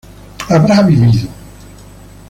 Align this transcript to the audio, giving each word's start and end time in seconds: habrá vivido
habrá 0.49 0.81
vivido 0.81 1.29